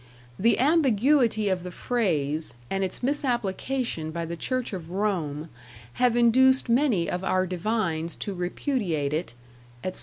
The 0.39 0.57
ambiguity 0.57 1.47
of 1.47 1.61
the 1.61 1.69
phrase, 1.69 2.55
and 2.71 2.83
its 2.83 3.03
misapplication 3.03 4.09
by 4.09 4.25
the 4.25 4.35
Church 4.35 4.73
of 4.73 4.89
Rome, 4.89 5.49
have 5.93 6.17
induced 6.17 6.67
many 6.67 7.07
of 7.07 7.23
our 7.23 7.45
divines 7.45 8.15
to 8.15 8.33
repudiate 8.33 9.13
it, 9.13 9.35
etc." 9.83 9.99